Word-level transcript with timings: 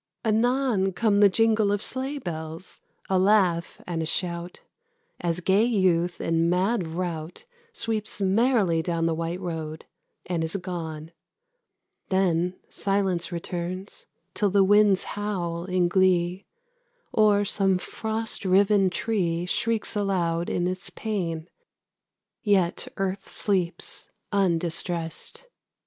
Anon 0.25 0.93
Come 0.93 1.19
the 1.19 1.29
jingle 1.29 1.71
of 1.71 1.83
sleigh 1.83 2.17
bells, 2.17 2.81
a 3.07 3.19
laugh 3.19 3.79
and 3.85 4.01
a 4.01 4.07
shout, 4.07 4.61
As 5.19 5.41
gay 5.41 5.63
youth, 5.63 6.19
in 6.19 6.49
mad 6.49 6.87
rout, 6.87 7.45
Sweeps 7.71 8.19
merrily 8.19 8.81
down 8.81 9.05
the 9.05 9.13
white 9.13 9.39
road, 9.39 9.85
and 10.25 10.43
is 10.43 10.55
gone. 10.55 11.11
Then 12.09 12.55
silence 12.67 13.31
returns, 13.31 14.07
till 14.33 14.49
the 14.49 14.63
winds 14.63 15.03
howl 15.03 15.65
in 15.65 15.87
glee, 15.87 16.47
Or 17.13 17.45
some 17.45 17.77
frost 17.77 18.43
riven 18.43 18.89
tree 18.89 19.45
Shrieks 19.45 19.95
aloud 19.95 20.49
in 20.49 20.67
its 20.67 20.89
pain. 20.89 21.47
Yet 22.41 22.87
Earth 22.97 23.29
sleeps, 23.37 24.09
undistressed. 24.31 25.45